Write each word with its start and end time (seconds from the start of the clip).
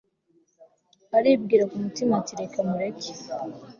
aribwira 1.17 1.63
kumutima 1.71 2.13
ati 2.19 2.33
reka 2.39 2.57
mureke 2.67 3.11